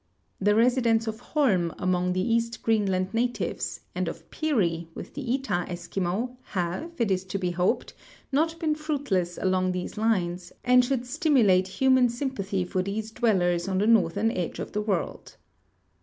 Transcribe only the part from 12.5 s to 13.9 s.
for these dwellers on the